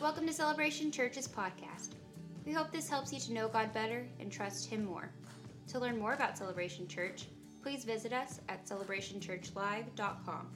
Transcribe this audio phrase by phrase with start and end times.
[0.00, 1.88] Welcome to Celebration Church's podcast.
[2.46, 5.10] We hope this helps you to know God better and trust Him more.
[5.72, 7.24] To learn more about Celebration Church,
[7.64, 10.46] please visit us at celebrationchurchlive.com.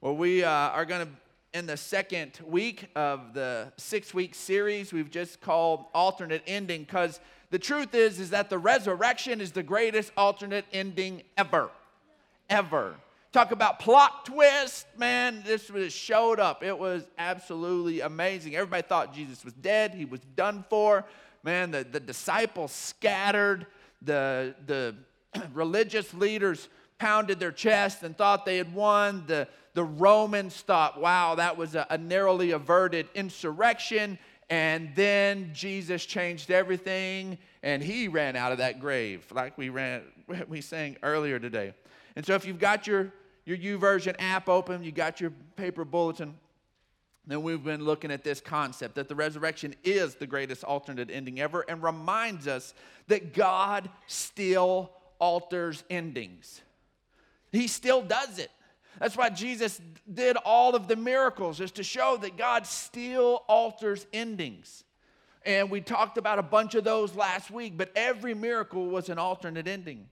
[0.00, 1.12] Well, we uh, are going to,
[1.56, 7.20] in the second week of the six week series, we've just called alternate ending because
[7.50, 11.70] the truth is, is that the resurrection is the greatest alternate ending ever.
[12.50, 12.96] Ever.
[13.32, 15.42] Talk about plot twist, man.
[15.46, 16.62] This was showed up.
[16.62, 18.54] It was absolutely amazing.
[18.54, 21.06] Everybody thought Jesus was dead, he was done for.
[21.42, 23.66] Man, the, the disciples scattered,
[24.02, 24.94] the, the
[25.54, 29.24] religious leaders pounded their chest and thought they had won.
[29.26, 34.18] The, the Romans thought, wow, that was a, a narrowly averted insurrection.
[34.50, 40.02] And then Jesus changed everything and he ran out of that grave, like we ran,
[40.48, 41.72] we sang earlier today.
[42.14, 43.10] And so if you've got your
[43.44, 46.34] your YouVersion app open, you got your paper bulletin,
[47.26, 51.40] then we've been looking at this concept that the resurrection is the greatest alternate ending
[51.40, 52.74] ever and reminds us
[53.06, 56.60] that God still alters endings.
[57.52, 58.50] He still does it.
[58.98, 59.80] That's why Jesus
[60.12, 64.84] did all of the miracles, is to show that God still alters endings.
[65.44, 69.18] And we talked about a bunch of those last week, but every miracle was an
[69.18, 70.08] alternate ending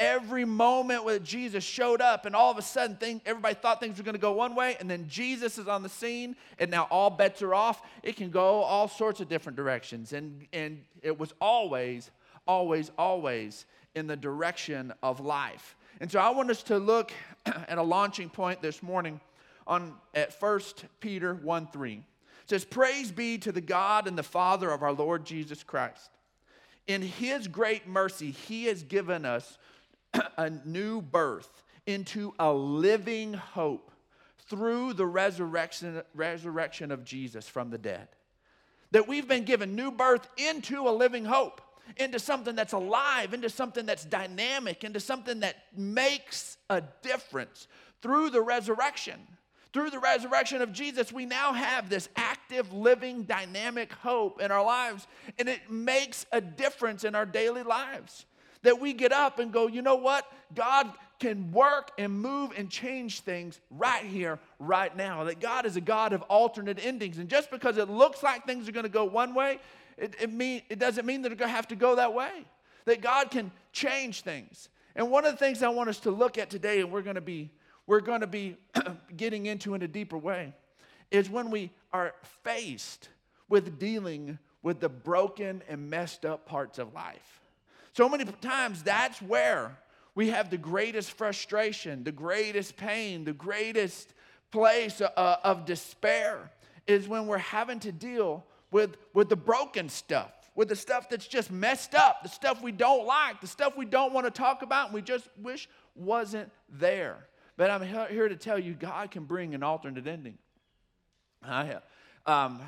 [0.00, 3.98] every moment where Jesus showed up, and all of a sudden, thing, everybody thought things
[3.98, 6.88] were going to go one way, and then Jesus is on the scene, and now
[6.90, 7.82] all bets are off.
[8.02, 10.14] It can go all sorts of different directions.
[10.14, 12.10] And, and it was always,
[12.48, 15.76] always, always in the direction of life.
[16.00, 17.12] And so I want us to look
[17.46, 19.20] at a launching point this morning
[19.66, 20.60] on at 1
[21.00, 21.92] Peter 1 3.
[21.94, 22.02] It
[22.46, 26.10] says, Praise be to the God and the Father of our Lord Jesus Christ.
[26.86, 29.58] In his great mercy, he has given us
[30.36, 33.90] a new birth into a living hope
[34.48, 38.08] through the resurrection, resurrection of Jesus from the dead.
[38.90, 41.60] That we've been given new birth into a living hope,
[41.96, 47.68] into something that's alive, into something that's dynamic, into something that makes a difference
[48.02, 49.20] through the resurrection.
[49.72, 54.64] Through the resurrection of Jesus, we now have this active, living, dynamic hope in our
[54.64, 55.06] lives,
[55.38, 58.26] and it makes a difference in our daily lives.
[58.62, 60.30] That we get up and go, you know what?
[60.54, 65.24] God can work and move and change things right here, right now.
[65.24, 67.18] That God is a God of alternate endings.
[67.18, 69.60] And just because it looks like things are going to go one way,
[69.96, 72.46] it, it, mean, it doesn't mean that they're going to have to go that way.
[72.86, 74.70] That God can change things.
[74.96, 77.14] And one of the things I want us to look at today, and we're going
[77.14, 77.50] to be,
[77.86, 78.56] we're going to be
[79.16, 80.54] getting into in a deeper way,
[81.10, 83.08] is when we are faced
[83.48, 87.39] with dealing with the broken and messed up parts of life.
[87.92, 89.76] So many times, that's where
[90.14, 94.12] we have the greatest frustration, the greatest pain, the greatest
[94.50, 96.50] place uh, of despair
[96.86, 101.26] is when we're having to deal with, with the broken stuff, with the stuff that's
[101.26, 104.62] just messed up, the stuff we don't like, the stuff we don't want to talk
[104.62, 107.26] about, and we just wish wasn't there.
[107.56, 110.38] But I'm here to tell you, God can bring an alternate ending.
[111.42, 111.76] I,
[112.26, 112.60] um,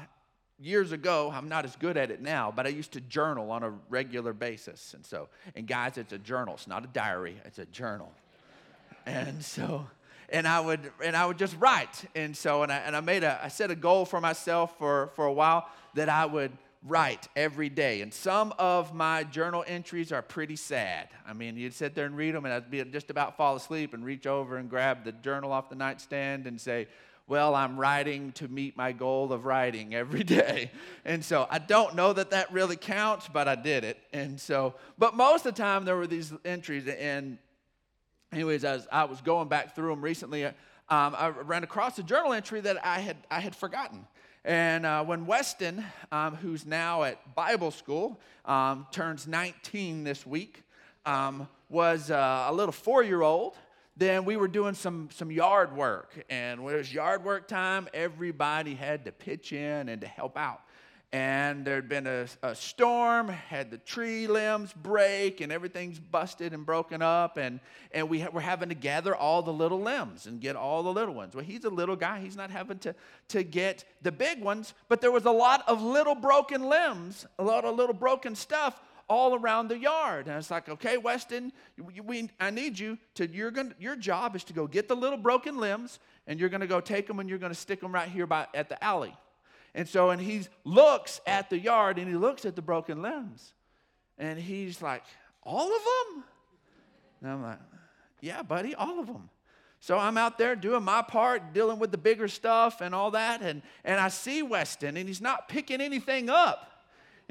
[0.59, 3.63] years ago, I'm not as good at it now, but I used to journal on
[3.63, 4.95] a regular basis.
[4.95, 6.55] And so, and guys, it's a journal.
[6.55, 8.13] It's not a diary, it's a journal.
[9.07, 9.87] And so,
[10.29, 12.05] and I would and I would just write.
[12.15, 15.11] And so, and I and I made a I set a goal for myself for
[15.15, 16.53] for a while that I would
[16.85, 18.01] write every day.
[18.01, 21.09] And some of my journal entries are pretty sad.
[21.27, 23.95] I mean, you'd sit there and read them, and I'd be just about fall asleep
[23.95, 26.89] and reach over and grab the journal off the nightstand and say,
[27.27, 30.71] well, I'm writing to meet my goal of writing every day.
[31.05, 33.99] And so I don't know that that really counts, but I did it.
[34.13, 36.87] And so, but most of the time there were these entries.
[36.89, 37.39] And,
[38.33, 40.55] anyways, as I was going back through them recently, um,
[40.89, 44.07] I ran across a journal entry that I had, I had forgotten.
[44.45, 50.65] And uh, when Weston, um, who's now at Bible school, um, turns 19 this week,
[51.07, 53.57] um, was uh, a little four year old
[53.97, 56.25] then we were doing some, some yard work.
[56.31, 60.39] And when it was yard work time, everybody had to pitch in and to help
[60.39, 60.63] out.
[61.15, 66.65] And there'd been a, a storm, had the tree limbs break, and everything's busted and
[66.65, 67.37] broken up.
[67.37, 67.61] And,
[67.93, 70.93] and we ha- were having to gather all the little limbs and get all the
[70.93, 71.35] little ones.
[71.35, 72.95] Well, he's a little guy, he's not having to,
[73.29, 77.45] to get the big ones, but there was a lot of little broken limbs, a
[77.45, 80.27] lot of little broken stuff all around the yard.
[80.27, 81.53] And it's like, okay, Weston,
[82.05, 85.19] we, I need you to, you're gonna, your job is to go get the little
[85.19, 87.93] broken limbs and you're going to go take them and you're going to stick them
[87.93, 89.15] right here by, at the alley.
[89.75, 93.55] And so, and he looks at the yard and he looks at the broken limbs
[94.19, 95.03] and he's like,
[95.43, 96.25] all of them?
[97.23, 97.59] And I'm like,
[98.21, 99.29] yeah, buddy, all of them.
[99.81, 103.43] So I'm out there doing my part, dealing with the bigger stuff and all that.
[103.43, 106.72] And, and I see Weston, and he's not picking anything up.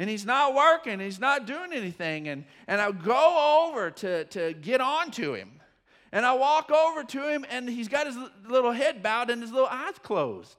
[0.02, 2.28] And he's not working, he's not doing anything.
[2.28, 5.52] And, and I go over to, to get on to him.
[6.12, 8.18] And I walk over to him, and he's got his
[8.50, 10.58] little head bowed and his little eyes closed.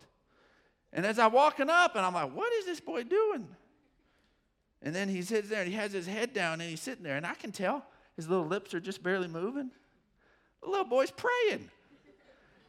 [0.92, 3.48] And as I'm walking up, and I'm like, what is this boy doing?
[4.80, 7.16] And then he sits there and he has his head down and he's sitting there,
[7.16, 7.84] and I can tell
[8.14, 9.72] his little lips are just barely moving.
[10.62, 11.68] The little boy's praying.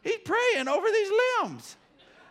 [0.01, 1.11] He's praying over these
[1.43, 1.77] limbs.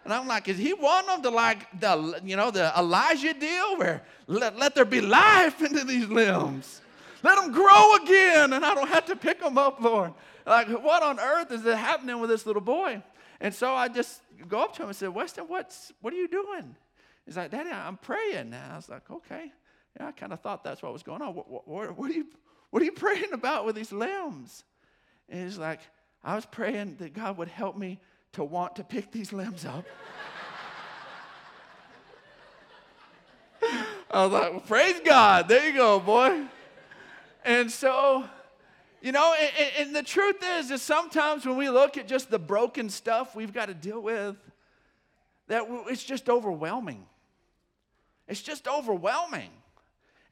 [0.04, 3.78] And I'm like, is he wanting them to like the, you know, the Elijah deal
[3.78, 6.80] where let, let there be life into these limbs?
[7.22, 10.12] Let them grow again and I don't have to pick them up, Lord.
[10.44, 13.00] Like, what on earth is happening with this little boy?
[13.40, 16.28] And so I just go up to him and said, Weston, what's, what are you
[16.28, 16.74] doing?
[17.24, 18.52] He's like, Daddy, I'm praying.
[18.52, 19.52] And I was like, okay.
[19.98, 21.34] Yeah, I kind of thought that's what was going on.
[21.34, 22.26] What, what, what, are you,
[22.70, 24.64] what are you praying about with these limbs?
[25.28, 25.80] And he's like,
[26.24, 28.00] I was praying that God would help me
[28.32, 29.84] to want to pick these limbs up.
[34.10, 35.48] I was like, well, praise God.
[35.48, 36.44] There you go, boy.
[37.44, 38.24] And so,
[39.00, 42.38] you know, and, and, the truth is, is sometimes when we look at just the
[42.38, 44.36] broken stuff we've got to deal with,
[45.48, 47.04] that it's just overwhelming.
[48.28, 49.50] It's just overwhelming.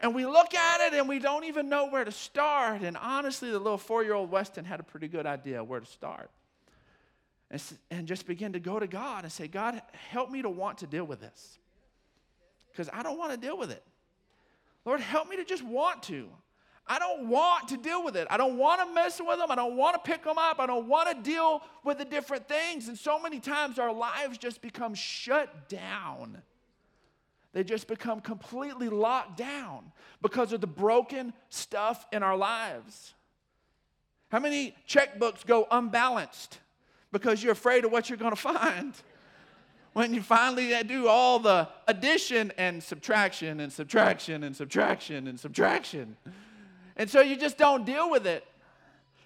[0.01, 2.83] And we look at it and we don't even know where to start.
[2.83, 5.87] And honestly, the little four year old Weston had a pretty good idea where to
[5.87, 6.31] start.
[7.51, 10.87] And, just begin to go to God and say, God, help me to want to
[10.87, 11.59] deal with this.
[12.71, 13.83] Because I don't want to deal with it.
[14.85, 16.29] Lord, help me to just want to.
[16.87, 18.29] I don't want to deal with it.
[18.31, 19.51] I don't want to mess with them.
[19.51, 20.61] I don't want to pick them up.
[20.61, 22.89] I don't want to deal with the different things.
[22.89, 26.41] And so many times our lives just become shut down
[27.53, 29.93] they just become completely locked down
[30.23, 33.15] because of the broken stuff in our lives.
[34.31, 36.59] How many checkbooks go unbalanced
[37.13, 38.95] because you're afraid of what you're going to find?
[39.93, 46.17] When you finally do all the addition and subtraction and subtraction and subtraction and subtraction.
[46.97, 48.45] And so you just don't deal with it.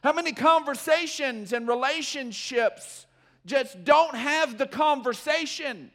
[0.02, 3.06] How many conversations and relationships
[3.46, 5.90] just don't have the conversation?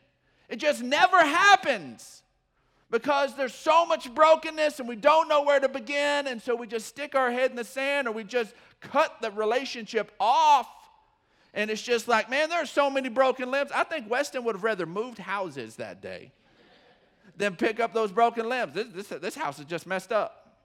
[0.50, 2.24] It just never happens
[2.92, 6.66] because there's so much brokenness and we don't know where to begin, and so we
[6.66, 10.68] just stick our head in the sand or we just cut the relationship off.
[11.54, 13.72] And it's just like, man, there are so many broken limbs.
[13.74, 16.32] I think Weston would have rather moved houses that day
[17.38, 18.74] than pick up those broken limbs.
[18.74, 20.58] This, this, this house is just messed up.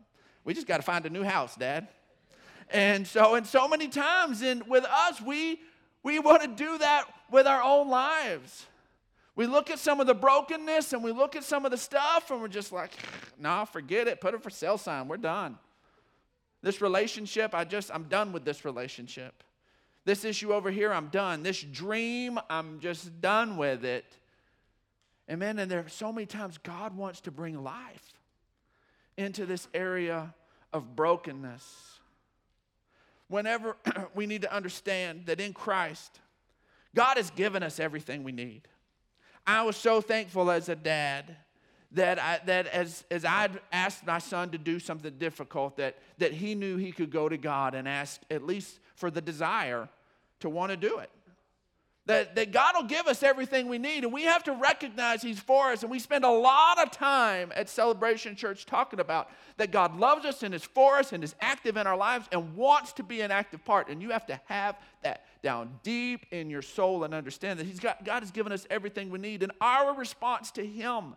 [0.45, 1.89] We just got to find a new house, Dad.
[2.71, 5.61] And so, and so many times and with us, we,
[6.03, 8.67] we want to do that with our own lives.
[9.37, 12.31] We look at some of the brokenness and we look at some of the stuff
[12.31, 12.93] and we're just like,
[13.39, 14.21] nah, forget it.
[14.21, 15.09] Put a for sale sign.
[15.09, 15.59] We're done.
[16.63, 19.43] This relationship, I just, I'm done with this relationship.
[20.05, 21.43] This issue over here, I'm done.
[21.43, 24.05] This dream, I'm just done with it.
[25.31, 25.59] Amen.
[25.59, 28.13] And there are so many times God wants to bring life
[29.17, 30.35] into this area
[30.73, 31.65] of brokenness.
[33.29, 33.77] Whenever
[34.15, 36.21] we need to understand that in Christ,
[36.95, 38.69] God has given us everything we need.
[39.47, 41.37] I was so thankful as a dad
[41.93, 46.33] that, I, that as, as I'd asked my son to do something difficult, that, that
[46.33, 49.89] he knew he could go to God and ask at least for the desire
[50.41, 51.11] to want to do it.
[52.07, 55.41] That, that God will give us everything we need, and we have to recognize He's
[55.41, 55.83] for us.
[55.83, 60.27] And we spend a lot of time at Celebration Church talking about that God loves
[60.27, 63.23] us and is for us and is active in our lives and wants to be
[63.23, 63.89] an active part.
[63.89, 67.81] And you have to have that down deep in your soul and understand that He's
[67.81, 69.43] got, God has given us everything we need.
[69.43, 71.15] And our response to Him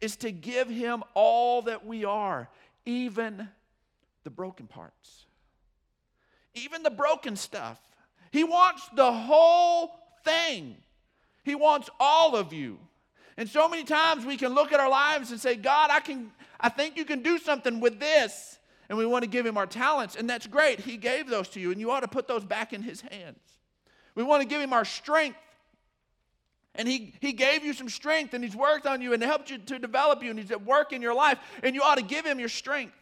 [0.00, 2.48] is to give Him all that we are,
[2.84, 3.48] even
[4.24, 5.26] the broken parts,
[6.54, 7.78] even the broken stuff.
[8.30, 9.92] He wants the whole
[10.24, 10.76] thing.
[11.44, 12.78] He wants all of you.
[13.36, 16.30] And so many times we can look at our lives and say, God, I can
[16.60, 18.58] I think you can do something with this.
[18.88, 20.80] And we want to give him our talents, and that's great.
[20.80, 23.38] He gave those to you, and you ought to put those back in his hands.
[24.14, 25.38] We want to give him our strength.
[26.74, 29.58] And he, he gave you some strength, and he's worked on you and helped you
[29.58, 32.24] to develop you, and he's at work in your life, and you ought to give
[32.24, 32.94] him your strength.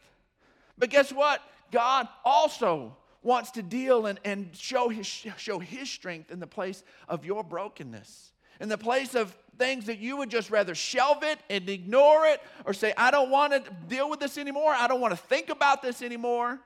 [0.77, 1.41] But guess what?
[1.71, 6.85] God also wants to deal and, and show, his, show his strength in the place
[7.09, 11.39] of your brokenness, in the place of things that you would just rather shelve it
[11.51, 14.73] and ignore it or say, I don't want to deal with this anymore.
[14.73, 16.61] I don't want to think about this anymore.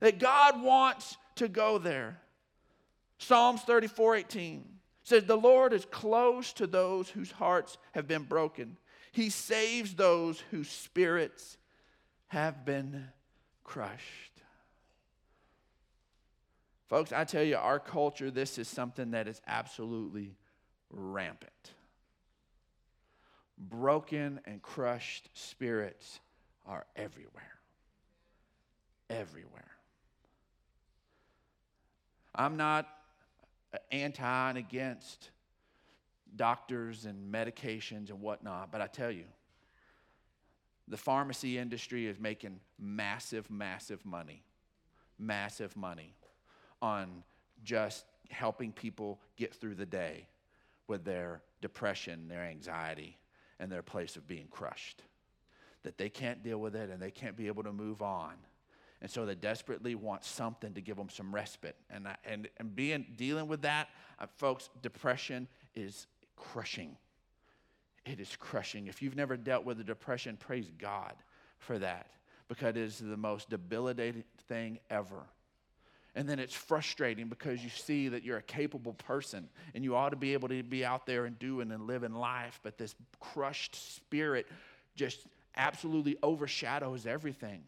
[0.00, 2.18] That God wants to go there.
[3.18, 4.64] Psalms 34 18
[5.02, 8.76] says, The Lord is close to those whose hearts have been broken.
[9.12, 11.58] He saves those whose spirits
[12.28, 13.08] have been
[13.64, 14.37] crushed.
[16.88, 20.36] Folks, I tell you, our culture, this is something that is absolutely
[20.90, 21.74] rampant.
[23.58, 26.20] Broken and crushed spirits
[26.66, 27.58] are everywhere.
[29.10, 29.70] Everywhere.
[32.34, 32.88] I'm not
[33.90, 35.30] anti and against
[36.36, 39.24] doctors and medications and whatnot, but I tell you,
[40.86, 44.42] the pharmacy industry is making massive, massive money,
[45.18, 46.14] massive money
[46.80, 47.22] on
[47.64, 50.26] just helping people get through the day
[50.86, 53.16] with their depression, their anxiety,
[53.60, 55.02] and their place of being crushed.
[55.82, 58.34] That they can't deal with it and they can't be able to move on.
[59.00, 61.76] And so they desperately want something to give them some respite.
[61.88, 66.96] And, and, and being, dealing with that, uh, folks, depression is crushing.
[68.04, 68.88] It is crushing.
[68.88, 71.14] If you've never dealt with a depression, praise God
[71.58, 72.08] for that
[72.48, 75.26] because it is the most debilitating thing ever.
[76.18, 80.08] And then it's frustrating because you see that you're a capable person and you ought
[80.08, 83.94] to be able to be out there and doing and living life, but this crushed
[83.94, 84.48] spirit
[84.96, 87.62] just absolutely overshadows everything.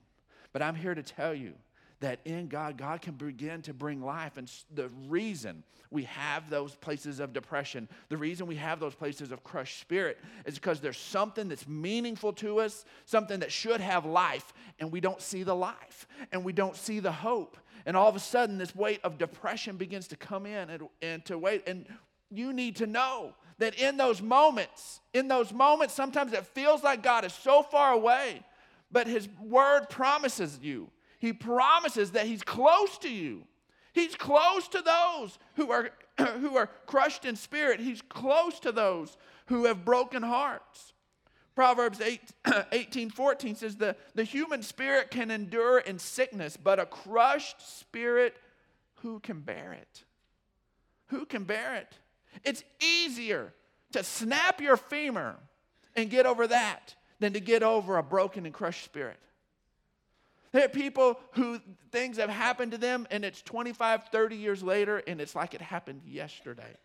[0.53, 1.53] But I'm here to tell you
[2.01, 4.37] that in God, God can begin to bring life.
[4.37, 9.31] And the reason we have those places of depression, the reason we have those places
[9.31, 14.07] of crushed spirit is because there's something that's meaningful to us, something that should have
[14.07, 17.57] life, and we don't see the life, and we don't see the hope.
[17.87, 21.25] And all of a sudden, this weight of depression begins to come in and, and
[21.27, 21.67] to wait.
[21.67, 21.87] And
[22.31, 27.03] you need to know that in those moments, in those moments, sometimes it feels like
[27.03, 28.43] God is so far away,
[28.91, 33.45] but His word promises you he promises that He's close to you.
[33.93, 37.79] He's close to those who are, who are crushed in spirit.
[37.79, 40.95] He's close to those who have broken hearts.
[41.55, 42.21] Proverbs 8,
[42.73, 48.37] 18 14 says, the, the human spirit can endure in sickness, but a crushed spirit,
[48.97, 50.05] who can bear it?
[51.09, 51.93] Who can bear it?
[52.45, 53.53] It's easier
[53.93, 55.37] to snap your femur
[55.97, 59.19] and get over that than to get over a broken and crushed spirit.
[60.53, 61.61] There are people who
[61.93, 65.61] things have happened to them and it's 25, 30 years later and it's like it
[65.61, 66.77] happened yesterday.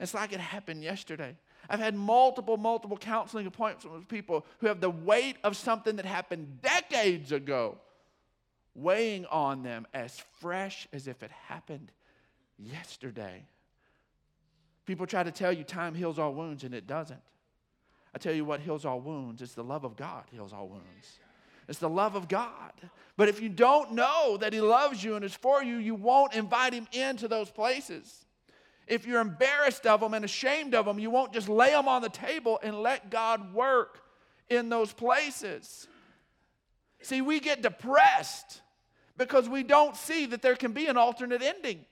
[0.00, 1.36] It's like it happened yesterday.
[1.68, 6.04] I've had multiple, multiple counseling appointments with people who have the weight of something that
[6.04, 7.78] happened decades ago
[8.74, 11.90] weighing on them as fresh as if it happened
[12.58, 13.42] yesterday.
[14.84, 17.20] People try to tell you time heals all wounds, and it doesn't.
[18.14, 21.18] I tell you what heals all wounds it's the love of God heals all wounds.
[21.68, 22.72] It's the love of God.
[23.16, 26.34] But if you don't know that He loves you and is for you, you won't
[26.34, 28.25] invite Him into those places.
[28.86, 32.02] If you're embarrassed of them and ashamed of them, you won't just lay them on
[32.02, 34.00] the table and let God work
[34.48, 35.88] in those places.
[37.02, 38.62] See, we get depressed
[39.16, 41.84] because we don't see that there can be an alternate ending.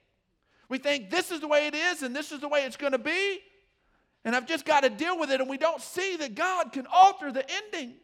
[0.69, 2.93] We think this is the way it is and this is the way it's going
[2.93, 3.41] to be,
[4.25, 6.87] and I've just got to deal with it, and we don't see that God can
[6.93, 7.95] alter the ending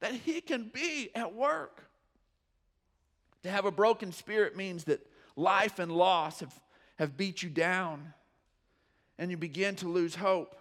[0.00, 1.84] that He can be at work.
[3.44, 6.60] To have a broken spirit means that life and loss have,
[6.98, 8.12] have beat you down
[9.18, 10.56] and you begin to lose hope.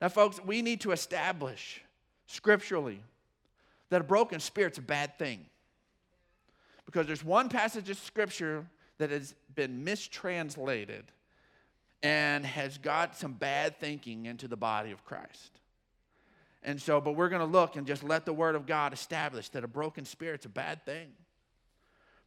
[0.00, 1.80] Now, folks, we need to establish
[2.26, 3.00] scripturally
[3.90, 5.46] that a broken spirit's a bad thing.
[6.86, 8.66] Because there's one passage of scripture
[8.98, 11.04] that has been mistranslated
[12.02, 15.60] and has got some bad thinking into the body of Christ.
[16.62, 19.48] And so, but we're going to look and just let the word of God establish
[19.50, 21.08] that a broken spirit's a bad thing.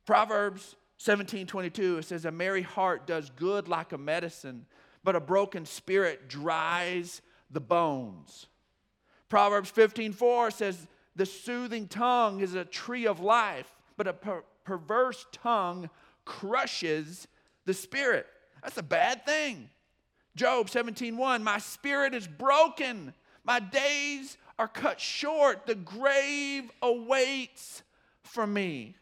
[0.05, 4.65] Proverbs 17 22, it says, A merry heart does good like a medicine,
[5.03, 8.47] but a broken spirit dries the bones.
[9.29, 14.43] Proverbs 15 4 says, The soothing tongue is a tree of life, but a per-
[14.63, 15.89] perverse tongue
[16.23, 17.27] crushes
[17.65, 18.27] the spirit.
[18.63, 19.69] That's a bad thing.
[20.35, 25.65] Job 17 1, My spirit is broken my days are cut short.
[25.65, 27.83] The grave awaits
[28.23, 28.95] for me.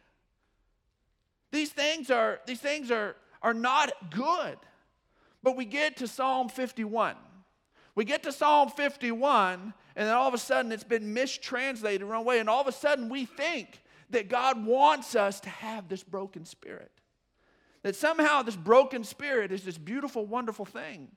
[1.52, 4.58] These things are, these things are, are not good.
[5.42, 7.16] But we get to Psalm 51.
[7.96, 12.24] We get to Psalm 51, and then all of a sudden it's been mistranslated wrong
[12.24, 16.04] way, and all of a sudden we think that God wants us to have this
[16.04, 16.92] broken spirit.
[17.84, 21.10] That somehow this broken spirit is this beautiful, wonderful thing.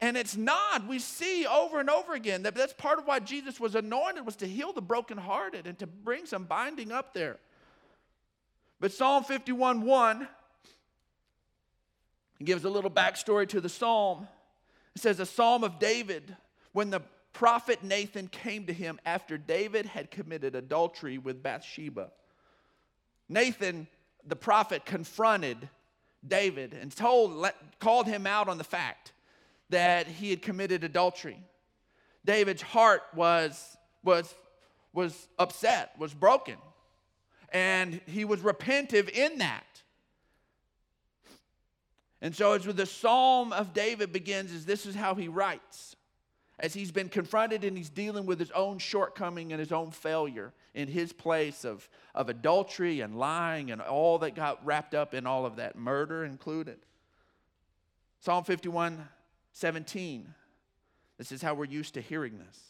[0.00, 0.86] And it's not.
[0.86, 4.36] We see over and over again that that's part of why Jesus was anointed was
[4.36, 7.38] to heal the brokenhearted and to bring some binding up there.
[8.80, 10.28] But Psalm 51 1
[12.44, 14.28] gives a little backstory to the psalm.
[14.94, 16.36] It says, A psalm of David
[16.72, 22.10] when the prophet Nathan came to him after David had committed adultery with Bathsheba.
[23.28, 23.86] Nathan,
[24.26, 25.68] the prophet confronted
[26.26, 29.12] David and told, called him out on the fact
[29.70, 31.42] that he had committed adultery.
[32.24, 34.34] David's heart was, was,
[34.92, 36.56] was upset, was broken,
[37.52, 39.64] and he was repentive in that.
[42.20, 45.96] And so, as with the Psalm of David begins, is this is how he writes
[46.58, 50.52] as he's been confronted and he's dealing with his own shortcoming and his own failure
[50.74, 55.26] in his place of, of adultery and lying and all that got wrapped up in
[55.26, 56.78] all of that, murder included.
[58.20, 59.08] Psalm 51
[59.52, 60.34] 17.
[61.16, 62.60] This is how we're used to hearing this.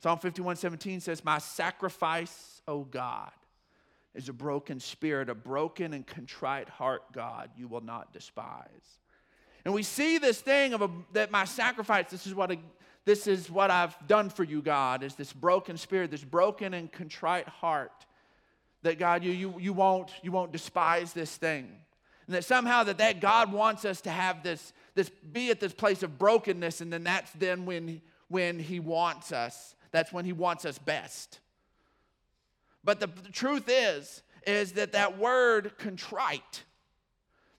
[0.00, 3.30] Psalm 51 17 says, My sacrifice, O God,
[4.16, 8.98] is a broken spirit, a broken and contrite heart, God, you will not despise.
[9.64, 12.58] And we see this thing of a, that my sacrifice, this is what a,
[13.04, 16.90] this is what I've done for you, God, is this broken spirit, this broken and
[16.90, 18.06] contrite heart.
[18.82, 21.68] That God, you, you, you, won't, you won't despise this thing.
[22.26, 25.72] And that somehow that, that God wants us to have this, this, be at this
[25.72, 29.74] place of brokenness, and then that's then when, when He wants us.
[29.92, 31.40] That's when He wants us best.
[32.86, 36.64] But the, the truth is, is that that word contrite,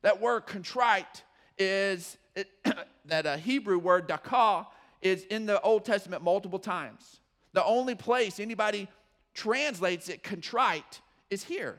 [0.01, 1.23] that word contrite
[1.57, 2.47] is it,
[3.05, 4.65] that a Hebrew word dakah
[5.01, 7.19] is in the Old Testament multiple times.
[7.51, 8.87] The only place anybody
[9.33, 11.77] translates it contrite is here.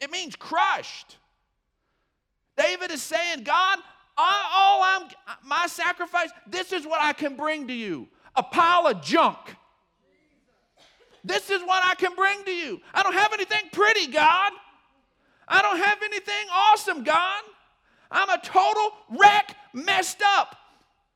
[0.00, 1.18] It means crushed.
[2.56, 3.78] David is saying, God,
[4.16, 5.08] all I'm
[5.44, 8.08] my sacrifice, this is what I can bring to you.
[8.36, 9.38] A pile of junk.
[11.24, 12.80] This is what I can bring to you.
[12.92, 14.52] I don't have anything pretty, God.
[15.48, 17.42] I don't have anything awesome, God.
[18.10, 20.56] I'm a total wreck, messed up.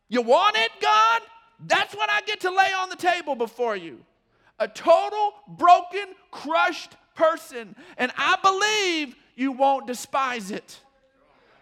[0.08, 1.22] You want it, God?
[1.66, 4.00] That's what I get to lay on the table before you.
[4.58, 7.76] A total, broken, crushed person.
[7.98, 10.80] And I believe you won't despise it.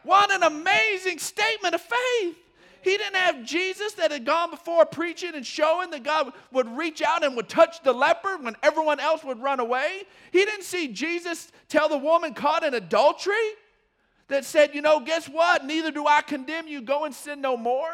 [0.02, 2.36] What an amazing statement of faith.
[2.86, 7.02] He didn't have Jesus that had gone before preaching and showing that God would reach
[7.02, 10.04] out and would touch the leper when everyone else would run away.
[10.30, 13.34] He didn't see Jesus tell the woman caught in adultery
[14.28, 15.64] that said, You know, guess what?
[15.64, 16.80] Neither do I condemn you.
[16.80, 17.90] Go and sin no more.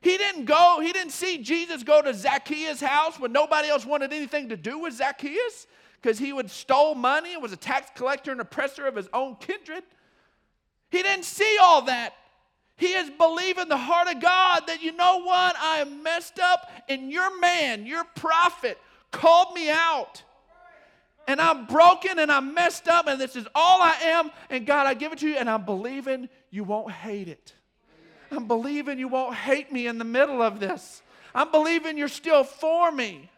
[0.00, 4.14] He didn't go, he didn't see Jesus go to Zacchaeus' house when nobody else wanted
[4.14, 5.66] anything to do with Zacchaeus
[6.00, 9.36] because he would stole money and was a tax collector and oppressor of his own
[9.36, 9.82] kindred.
[10.88, 12.14] He didn't see all that.
[12.76, 15.56] He is believing the heart of God that you know what?
[15.58, 18.78] I am messed up, and your man, your prophet,
[19.10, 20.22] called me out.
[21.28, 24.30] And I'm broken and I'm messed up, and this is all I am.
[24.50, 27.54] And God, I give it to you, and I'm believing you won't hate it.
[28.32, 31.02] I'm believing you won't hate me in the middle of this.
[31.34, 33.30] I'm believing you're still for me.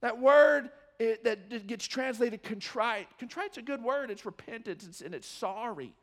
[0.00, 3.06] That word it, that gets translated contrite.
[3.18, 4.10] Contrite's a good word.
[4.10, 5.94] It's repentance and it's sorry.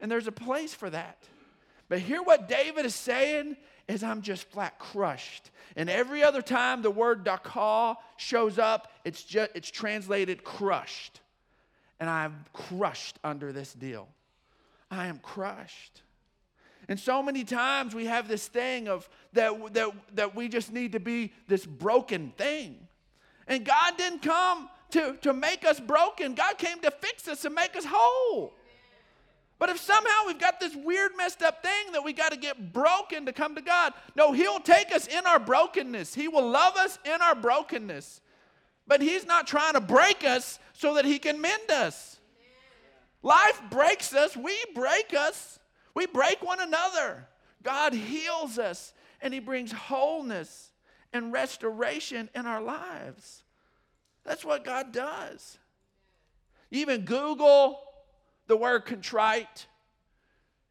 [0.00, 1.18] And there's a place for that.
[1.88, 3.56] But here, what David is saying
[3.88, 5.50] is, I'm just flat crushed.
[5.76, 11.20] And every other time the word dakah shows up, it's, just, it's translated crushed.
[12.00, 14.08] And I'm crushed under this deal.
[14.90, 16.02] I am crushed.
[16.88, 20.92] And so many times we have this thing of that, that, that we just need
[20.92, 22.86] to be this broken thing.
[23.48, 27.54] And God didn't come to, to make us broken, God came to fix us and
[27.54, 28.54] make us whole.
[29.58, 32.72] But if somehow we've got this weird, messed up thing that we got to get
[32.72, 36.14] broken to come to God, no, He'll take us in our brokenness.
[36.14, 38.20] He will love us in our brokenness.
[38.86, 42.18] But He's not trying to break us so that He can mend us.
[43.22, 45.58] Life breaks us, we break us,
[45.94, 47.26] we break one another.
[47.62, 50.70] God heals us and He brings wholeness
[51.12, 53.42] and restoration in our lives.
[54.24, 55.58] That's what God does.
[56.70, 57.80] You even Google
[58.46, 59.66] the word contrite,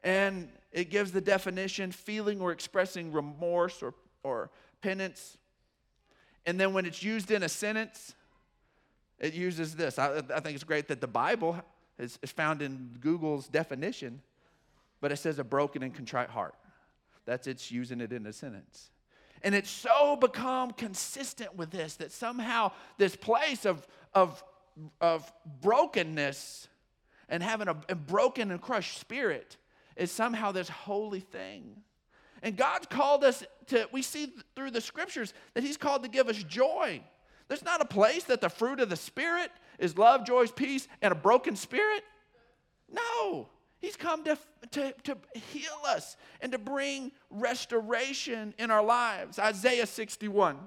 [0.03, 4.49] and it gives the definition feeling or expressing remorse or, or
[4.81, 5.37] penance.
[6.45, 8.13] And then when it's used in a sentence,
[9.19, 9.97] it uses this.
[9.97, 11.57] I, I think it's great that the Bible
[11.97, 14.21] is, is found in Google's definition,
[15.01, 16.55] but it says a broken and contrite heart.
[17.25, 18.91] That's it's using it in a sentence.
[19.41, 24.43] And it's so become consistent with this that somehow this place of, of,
[24.99, 26.67] of brokenness
[27.29, 29.57] and having a, a broken and crushed spirit
[29.95, 31.77] is somehow this holy thing.
[32.43, 36.27] And God's called us to, we see through the scriptures that He's called to give
[36.27, 37.01] us joy.
[37.47, 41.11] There's not a place that the fruit of the Spirit is love, joy, peace, and
[41.11, 42.03] a broken spirit.
[42.91, 43.49] No.
[43.79, 44.37] He's come to,
[44.71, 45.17] to, to
[45.51, 49.37] heal us and to bring restoration in our lives.
[49.37, 50.57] Isaiah 61,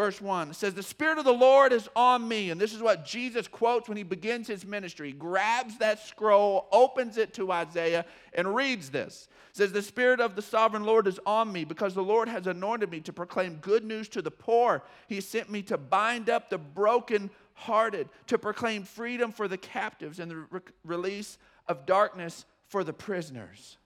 [0.00, 0.48] verse 1.
[0.48, 2.48] It says, The Spirit of the Lord is on me.
[2.48, 5.08] And this is what Jesus quotes when he begins his ministry.
[5.08, 9.28] He grabs that scroll, opens it to Isaiah, and reads this.
[9.50, 12.46] It says, The Spirit of the sovereign Lord is on me because the Lord has
[12.46, 14.82] anointed me to proclaim good news to the poor.
[15.06, 20.18] He sent me to bind up the broken hearted, to proclaim freedom for the captives
[20.18, 21.36] and the re- release
[21.68, 23.76] of darkness for the prisoners.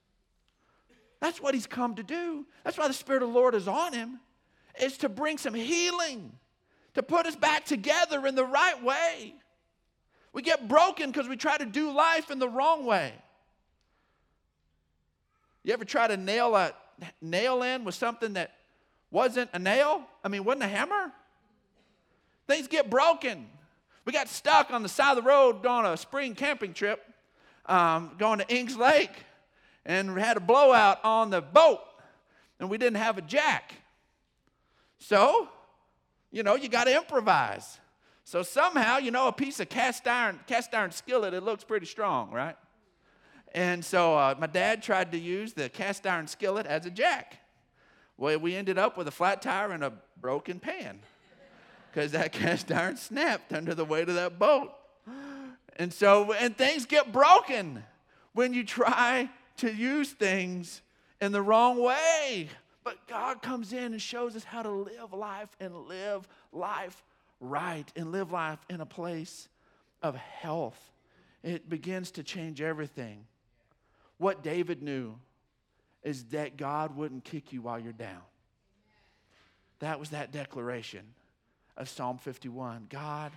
[1.20, 2.46] That's what he's come to do.
[2.62, 4.20] That's why the Spirit of the Lord is on him,
[4.81, 6.33] is to bring some healing,
[6.95, 9.35] to put us back together in the right way.
[10.33, 13.13] We get broken because we try to do life in the wrong way.
[15.63, 16.73] You ever try to nail a
[17.21, 18.53] nail in with something that
[19.11, 20.03] wasn't a nail?
[20.23, 21.13] I mean, wasn't a hammer?
[22.47, 23.47] Things get broken.
[24.05, 27.03] We got stuck on the side of the road on a spring camping trip
[27.67, 29.13] um, going to Inks Lake
[29.87, 31.81] and we had a blowout on the boat
[32.61, 33.75] and we didn't have a jack.
[35.07, 35.49] So,
[36.31, 37.79] you know, you got to improvise.
[38.25, 41.85] So somehow, you know, a piece of cast iron, cast iron skillet, it looks pretty
[41.85, 42.57] strong, right?
[43.53, 47.38] And so uh, my dad tried to use the cast iron skillet as a jack.
[48.17, 51.01] Well, we ended up with a flat tire and a broken pan
[51.93, 54.73] because that cast iron snapped under the weight of that boat.
[55.77, 57.85] And so, and things get broken
[58.33, 60.81] when you try to use things
[61.21, 62.49] in the wrong way.
[62.85, 67.03] But God comes in and shows us how to live life and live life
[67.40, 69.49] right and live life in a place
[70.03, 70.79] of health.
[71.42, 73.25] It begins to change everything.
[74.18, 75.16] What David knew
[76.03, 78.23] is that God wouldn't kick you while you're down.
[79.81, 81.03] That was that declaration
[81.77, 83.33] of Psalm 51 God,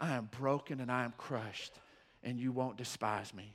[0.00, 1.74] I am broken and I am crushed,
[2.22, 3.52] and you won't despise me.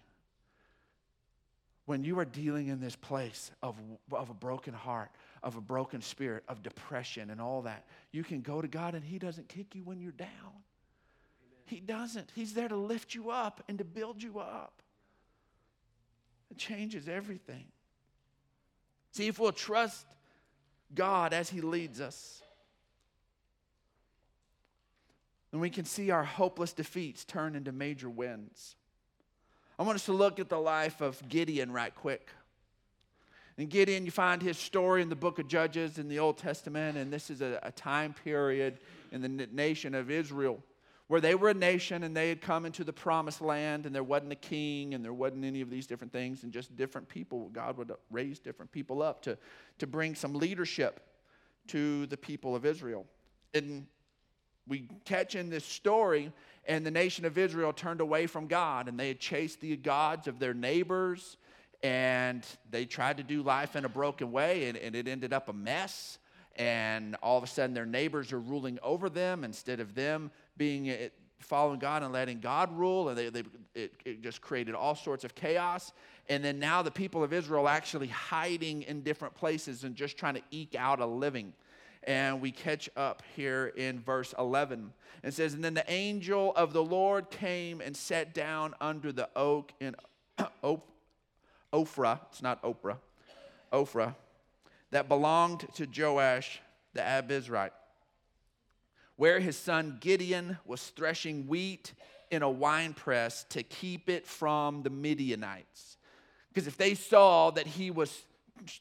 [1.87, 3.75] When you are dealing in this place of,
[4.11, 5.09] of a broken heart,
[5.41, 9.03] of a broken spirit, of depression, and all that, you can go to God and
[9.03, 10.27] He doesn't kick you when you're down.
[10.29, 11.63] Amen.
[11.65, 12.29] He doesn't.
[12.35, 14.81] He's there to lift you up and to build you up.
[16.51, 17.65] It changes everything.
[19.11, 20.05] See, if we'll trust
[20.93, 22.41] God as He leads us,
[25.51, 28.75] then we can see our hopeless defeats turn into major wins.
[29.79, 32.29] I want us to look at the life of Gideon right quick.
[33.57, 36.97] And Gideon, you find his story in the book of Judges in the Old Testament,
[36.97, 38.79] and this is a, a time period
[39.11, 40.59] in the nation of Israel
[41.07, 44.03] where they were a nation and they had come into the promised land and there
[44.03, 47.49] wasn't a king and there wasn't any of these different things and just different people.
[47.49, 49.37] God would raise different people up to,
[49.79, 50.99] to bring some leadership
[51.67, 53.05] to the people of Israel.
[53.53, 53.87] And
[54.67, 56.31] we catch in this story,
[56.67, 60.27] and the nation of Israel turned away from God, and they had chased the gods
[60.27, 61.37] of their neighbors,
[61.81, 65.47] and they tried to do life in a broken way, and, and it ended up
[65.47, 66.19] a mess.
[66.57, 70.89] And all of a sudden, their neighbors are ruling over them instead of them being
[70.89, 74.95] eh, following God and letting God rule, and they, they, it, it just created all
[74.95, 75.93] sorts of chaos.
[76.27, 80.33] And then now the people of Israel actually hiding in different places and just trying
[80.33, 81.53] to eke out a living
[82.07, 84.93] and we catch up here in verse 11.
[85.23, 89.29] It says, And then the angel of the Lord came and sat down under the
[89.35, 89.93] oak in
[91.73, 92.97] Ophrah, it's not Oprah,
[93.73, 94.15] Ophrah,
[94.91, 96.61] that belonged to Joash
[96.93, 97.71] the Abiezrite,
[99.17, 101.93] where his son Gideon was threshing wheat
[102.31, 105.97] in a winepress to keep it from the Midianites.
[106.53, 108.23] Because if they saw that he was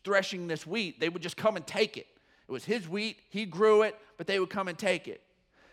[0.04, 2.06] threshing this wheat, they would just come and take it.
[2.48, 5.22] It was his wheat, he grew it, but they would come and take it.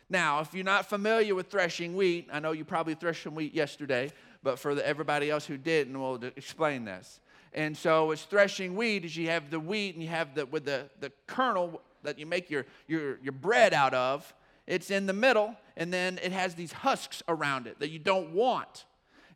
[0.10, 3.54] Now, if you're not familiar with threshing wheat, I know you probably threshed some wheat
[3.54, 4.12] yesterday,
[4.44, 7.20] but for the, everybody else who didn't, we'll explain this.
[7.54, 10.66] And so it's threshing wheat is you have the wheat and you have the with
[10.66, 14.34] the, the kernel that you make your, your, your bread out of.
[14.66, 18.34] It's in the middle, and then it has these husks around it that you don't
[18.34, 18.86] want.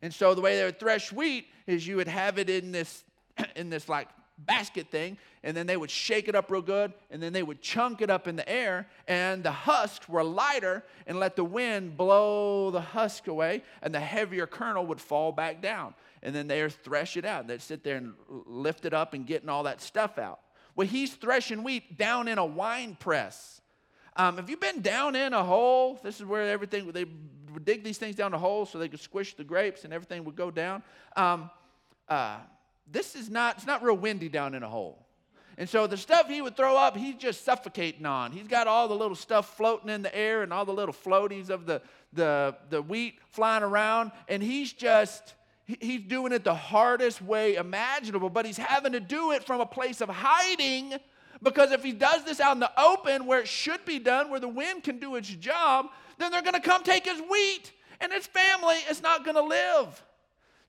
[0.02, 3.04] And so the way they would thresh wheat is you would have it in this
[3.56, 7.22] in this like basket thing, and then they would shake it up real good, and
[7.22, 11.18] then they would chunk it up in the air, and the husks were lighter, and
[11.18, 15.94] let the wind blow the husk away, and the heavier kernel would fall back down.
[16.22, 17.46] And then they'd thresh it out.
[17.46, 20.40] They'd sit there and lift it up and getting all that stuff out.
[20.74, 23.60] Well, he's threshing wheat down in a wine press.
[24.16, 25.98] Um, have you been down in a hole?
[26.02, 27.04] This is where everything, they
[27.52, 30.24] would dig these things down a hole so they could squish the grapes and everything
[30.24, 30.82] would go down.
[31.16, 31.50] Um,
[32.08, 32.38] uh,
[32.90, 35.06] this is not, it's not real windy down in a hole.
[35.56, 38.30] And so the stuff he would throw up, he's just suffocating on.
[38.30, 41.50] He's got all the little stuff floating in the air and all the little floaties
[41.50, 44.12] of the, the, the wheat flying around.
[44.28, 49.32] And he's just, he's doing it the hardest way imaginable, but he's having to do
[49.32, 50.94] it from a place of hiding
[51.42, 54.40] Because if he does this out in the open where it should be done, where
[54.40, 55.86] the wind can do its job,
[56.18, 59.42] then they're going to come take his wheat and his family is not going to
[59.42, 60.04] live.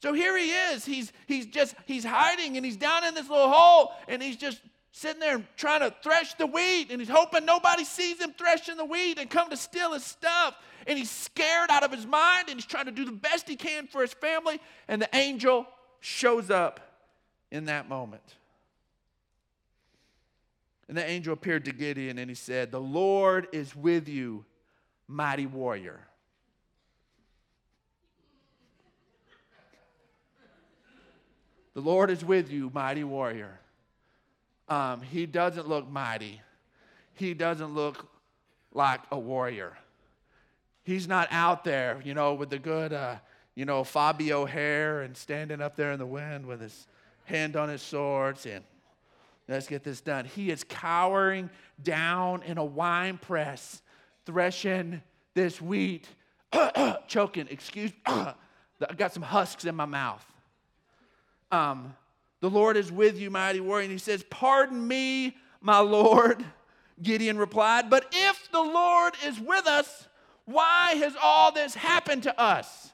[0.02, 0.86] So here he is.
[0.86, 4.62] He's, he's just, he's hiding and he's down in this little hole and he's just
[4.92, 8.86] sitting there trying to thresh the wheat and he's hoping nobody sees him threshing the
[8.86, 10.56] wheat and come to steal his stuff.
[10.88, 13.56] And he's scared out of his mind and he's trying to do the best he
[13.56, 14.60] can for his family.
[14.88, 15.68] And the angel
[16.00, 16.80] shows up
[17.52, 18.36] in that moment.
[20.88, 24.46] And the angel appeared to Gideon and he said, The Lord is with you,
[25.08, 26.09] mighty warrior.
[31.80, 33.58] The Lord is with you, mighty warrior.
[34.68, 36.42] Um, he doesn't look mighty.
[37.14, 38.06] He doesn't look
[38.74, 39.78] like a warrior.
[40.84, 43.16] He's not out there, you know, with the good, uh,
[43.56, 46.86] you know, Fabio hair and standing up there in the wind with his
[47.24, 48.66] hand on his sword saying,
[49.48, 50.26] let's get this done.
[50.26, 51.50] He is cowering
[51.82, 53.82] down in a wine press,
[54.26, 55.02] threshing
[55.34, 56.10] this wheat,
[57.08, 58.36] choking, excuse me, I
[58.98, 60.26] got some husks in my mouth.
[61.52, 61.96] Um,
[62.42, 63.84] the Lord is with you, mighty warrior.
[63.84, 66.44] And he says, Pardon me, my Lord.
[67.02, 70.08] Gideon replied, But if the Lord is with us,
[70.46, 72.92] why has all this happened to us?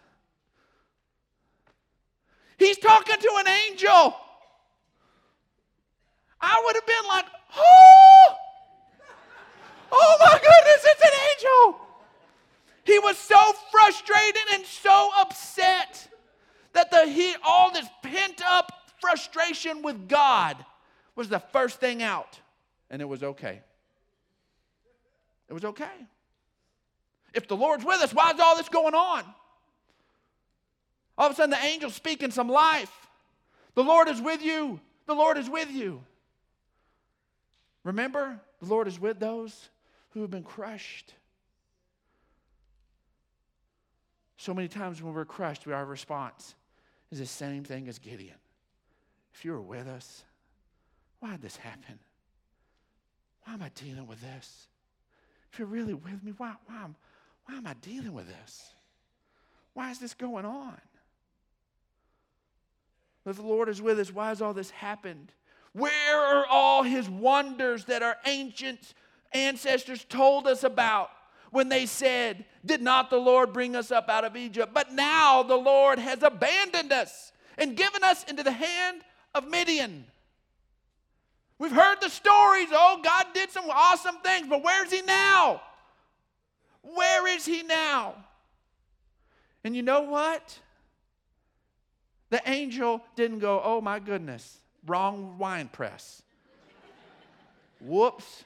[2.57, 4.15] He's talking to an angel.
[6.39, 7.25] I would have been like,
[7.57, 8.35] Oh,
[9.91, 11.81] oh my goodness, it's an angel.
[12.83, 13.37] He was so
[13.71, 16.07] frustrated and so upset
[16.75, 20.63] that the he, all this pent up frustration with God
[21.15, 22.39] was the first thing out,
[22.89, 23.61] and it was okay.
[25.49, 25.85] It was okay.
[27.33, 29.23] If the Lord's with us, why is all this going on?
[31.17, 32.91] All of a sudden, the angel's speaking some life.
[33.73, 34.79] The Lord is with you.
[35.05, 36.03] The Lord is with you.
[37.83, 39.69] Remember, the Lord is with those
[40.09, 41.13] who have been crushed.
[44.37, 46.55] So many times when we're crushed, we our response
[47.11, 48.37] is the same thing as Gideon.
[49.33, 50.23] If you were with us,
[51.19, 51.99] why did this happen?
[53.43, 54.67] Why am I dealing with this?
[55.51, 56.85] If you're really with me, why, why,
[57.45, 58.73] why am I dealing with this?
[59.73, 60.77] Why is this going on?
[63.25, 65.31] If the Lord is with us, why has all this happened?
[65.73, 68.93] Where are all his wonders that our ancient
[69.33, 71.09] ancestors told us about
[71.55, 74.73] when they said, Did not the Lord bring us up out of Egypt?
[74.73, 79.01] But now the Lord has abandoned us and given us into the hand
[79.33, 80.03] of Midian.
[81.57, 82.67] We've heard the stories.
[82.73, 85.61] Oh, God did some awesome things, but where's He now?
[86.81, 88.15] Where is He now?
[89.63, 90.59] And you know what?
[92.31, 96.21] The angel didn't go, Oh my goodness, wrong wine press.
[97.79, 98.43] Whoops.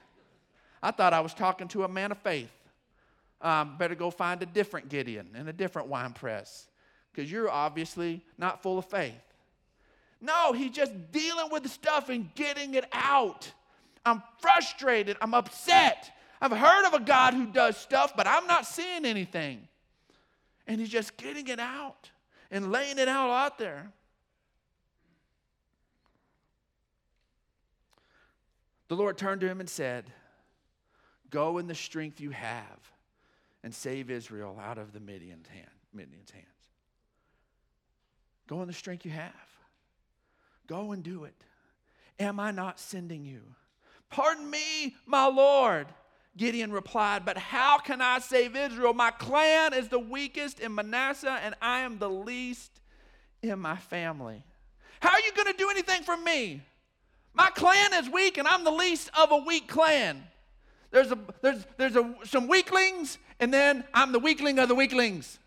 [0.84, 2.52] I thought I was talking to a man of faith.
[3.42, 6.68] Um, better go find a different Gideon and a different wine press
[7.12, 9.14] because you're obviously not full of faith.
[10.22, 13.50] No, he's just dealing with the stuff and getting it out.
[14.06, 15.16] I'm frustrated.
[15.22, 16.12] I'm upset.
[16.42, 19.68] I've heard of a God who does stuff, but I'm not seeing anything.
[20.68, 22.12] And he's just getting it out
[22.52, 23.92] and laying it out out there.
[28.90, 30.06] The Lord turned to him and said,
[31.30, 32.92] Go in the strength you have
[33.64, 36.46] and save Israel out of the Midian's, hand, Midian's hands.
[38.48, 39.34] Go in the strength you have.
[40.68, 41.36] Go and do it.
[42.20, 43.42] Am I not sending you?
[44.10, 45.88] Pardon me, my Lord.
[46.38, 48.94] Gideon replied, But how can I save Israel?
[48.94, 52.72] My clan is the weakest in Manasseh, and I am the least
[53.42, 54.44] in my family.
[55.00, 56.62] How are you going to do anything for me?
[57.34, 60.24] My clan is weak, and I'm the least of a weak clan.
[60.92, 65.40] There's, a, there's, there's a, some weaklings, and then I'm the weakling of the weaklings.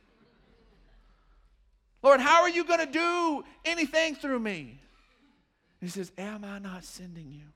[2.02, 4.80] Lord, how are you going to do anything through me?
[5.80, 7.46] He says, Am I not sending you?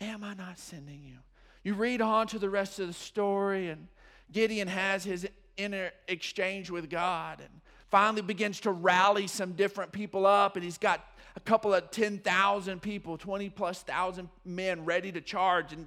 [0.00, 1.18] Am I not sending you?
[1.62, 3.86] You read on to the rest of the story, and
[4.32, 10.26] Gideon has his inner exchange with God and finally begins to rally some different people
[10.26, 11.04] up, and he's got
[11.36, 15.72] a couple of 10,000 people, 20 plus thousand men ready to charge.
[15.72, 15.86] And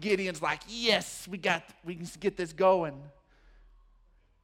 [0.00, 3.00] Gideon's like, Yes, we got we can get this going.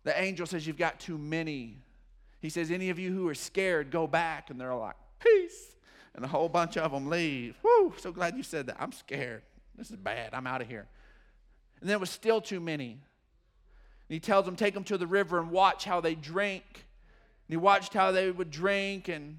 [0.04, 1.76] The angel says, You've got too many.
[2.40, 4.50] He says, Any of you who are scared, go back.
[4.50, 5.76] And they're like, Peace
[6.14, 7.56] and a whole bunch of them leave.
[7.62, 8.76] Whoo, so glad you said that.
[8.80, 9.42] I'm scared.
[9.76, 10.34] This is bad.
[10.34, 10.86] I'm out of here.
[11.80, 12.90] And there was still too many.
[12.92, 13.00] And
[14.08, 16.64] he tells them, take them to the river and watch how they drink.
[16.74, 19.38] And he watched how they would drink and,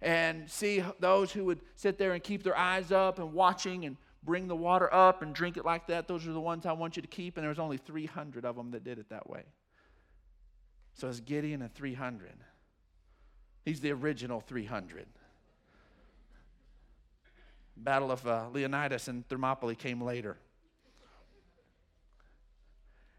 [0.00, 3.96] and see those who would sit there and keep their eyes up and watching and
[4.22, 6.08] bring the water up and drink it like that.
[6.08, 7.36] Those are the ones I want you to keep.
[7.36, 9.42] And there was only 300 of them that did it that way.
[10.94, 12.32] So it's Gideon and 300.
[13.64, 15.06] He's the original 300.
[17.76, 20.36] Battle of uh, Leonidas and Thermopylae came later.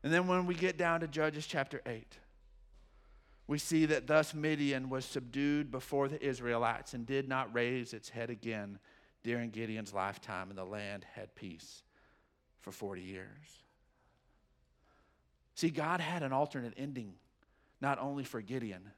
[0.04, 2.18] And then when we get down to Judges chapter 8,
[3.48, 8.10] we see that thus Midian was subdued before the Israelites and did not raise its
[8.10, 8.80] head again
[9.24, 11.84] during Gideon's lifetime, and the land had peace
[12.60, 13.64] for 40 years.
[15.56, 17.14] See, God had an alternate ending,
[17.80, 18.92] not only for Gideon,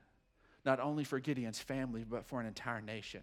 [0.65, 3.21] not only for Gideon's family, but for an entire nation.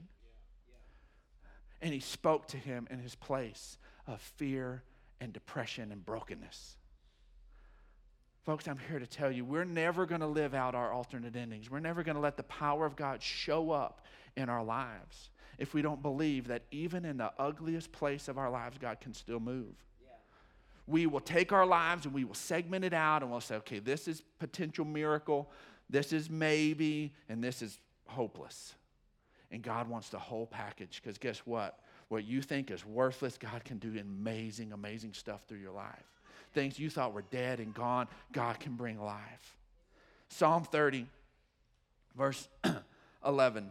[1.81, 4.83] And he spoke to him in his place of fear
[5.21, 6.77] and depression and brokenness.
[8.45, 11.71] Folks, I'm here to tell you, we're never going to live out our alternate endings.
[11.71, 14.05] We're never going to let the power of God show up
[14.37, 18.51] in our lives if we don't believe that even in the ugliest place of our
[18.51, 19.75] lives, God can still move.
[20.03, 20.09] Yeah.
[20.87, 23.79] We will take our lives and we will segment it out and we'll say, okay,
[23.79, 25.51] this is potential miracle,
[25.91, 28.75] this is maybe, and this is hopeless.
[29.51, 31.79] And God wants the whole package because guess what?
[32.09, 36.13] What you think is worthless, God can do amazing, amazing stuff through your life
[36.53, 39.57] things you thought were dead and gone, God can bring life.
[40.29, 41.07] Psalm 30,
[42.17, 42.49] verse
[43.27, 43.71] 11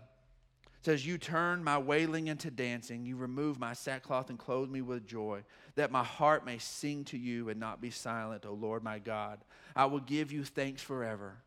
[0.81, 3.05] says, You turn my wailing into dancing.
[3.05, 5.43] You remove my sackcloth and clothe me with joy,
[5.75, 9.39] that my heart may sing to you and not be silent, O Lord my God.
[9.75, 11.37] I will give you thanks forever.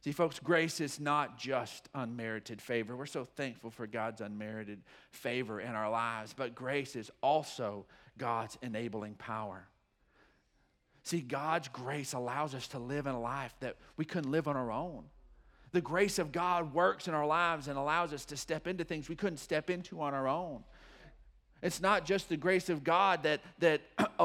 [0.00, 2.96] See, folks, grace is not just unmerited favor.
[2.96, 7.84] We're so thankful for God's unmerited favor in our lives, but grace is also
[8.16, 9.66] God's enabling power.
[11.02, 14.56] See, God's grace allows us to live in a life that we couldn't live on
[14.56, 15.04] our own.
[15.72, 19.08] The grace of God works in our lives and allows us to step into things
[19.08, 20.64] we couldn't step into on our own.
[21.62, 23.82] It's not just the grace of God that, that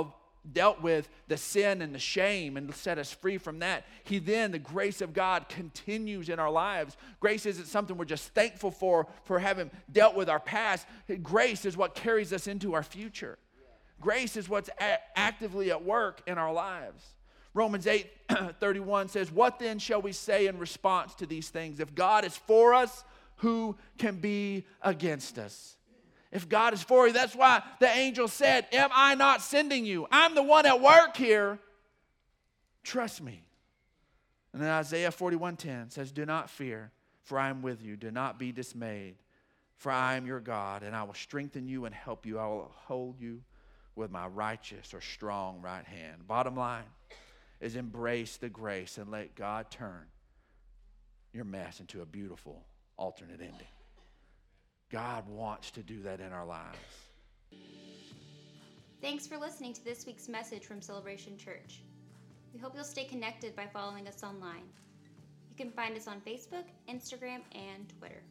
[0.52, 3.86] dealt with the sin and the shame and set us free from that.
[4.04, 6.98] He then, the grace of God continues in our lives.
[7.20, 10.86] Grace isn't something we're just thankful for, for having dealt with our past.
[11.22, 13.38] Grace is what carries us into our future.
[14.02, 17.06] Grace is what's a- actively at work in our lives.
[17.54, 18.10] Romans 8
[18.60, 21.80] 31 says, What then shall we say in response to these things?
[21.80, 23.04] If God is for us,
[23.38, 25.78] who can be against us?
[26.32, 30.08] If God is for you, that's why the angel said, Am I not sending you?
[30.12, 31.60] I'm the one at work here.
[32.84, 33.44] Trust me.
[34.52, 37.96] And then Isaiah 41:10 says, Do not fear, for I am with you.
[37.96, 39.16] Do not be dismayed,
[39.78, 42.40] for I am your God, and I will strengthen you and help you.
[42.40, 43.42] I will hold you
[43.96, 46.28] with my righteous or strong right hand.
[46.28, 46.86] Bottom line
[47.64, 50.06] is embrace the grace and let God turn
[51.32, 52.66] your mess into a beautiful
[52.98, 53.68] alternate ending.
[54.92, 56.78] God wants to do that in our lives.
[59.02, 61.82] Thanks for listening to this week's message from Celebration Church.
[62.54, 64.68] We hope you'll stay connected by following us online.
[65.50, 68.24] You can find us on Facebook, Instagram, and Twitter.